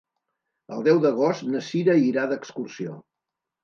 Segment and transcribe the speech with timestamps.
[0.77, 3.01] El deu d'agost na Sira irà d'excursió.